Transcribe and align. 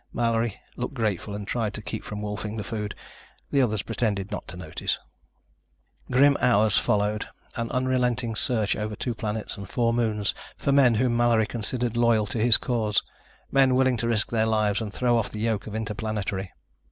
Mallory 0.13 0.59
looked 0.77 0.95
grateful 0.95 1.35
and 1.35 1.47
tried 1.47 1.75
to 1.75 1.81
keep 1.83 2.03
from 2.03 2.23
wolfing 2.23 2.57
the 2.57 2.63
food. 2.63 2.95
The 3.51 3.61
others 3.61 3.83
pretended 3.83 4.31
not 4.31 4.47
to 4.47 4.57
notice. 4.57 4.97
Grim 6.09 6.37
hours 6.41 6.75
followed, 6.75 7.27
an 7.55 7.69
unrelenting 7.69 8.35
search 8.35 8.75
over 8.75 8.95
two 8.95 9.13
planets 9.13 9.57
and 9.57 9.69
four 9.69 9.93
moons 9.93 10.33
for 10.57 10.71
men 10.71 10.95
whom 10.95 11.15
Mallory 11.15 11.45
considered 11.45 11.95
loyal 11.97 12.25
to 12.25 12.39
his 12.39 12.57
cause 12.57 13.03
men 13.51 13.75
willing 13.75 13.97
to 13.97 14.07
risk 14.07 14.31
their 14.31 14.47
lives 14.47 14.79
to 14.79 14.89
throw 14.89 15.17
off 15.19 15.29
the 15.29 15.37
yoke 15.41 15.67
of 15.67 15.75
Interplanetary. 15.75 16.51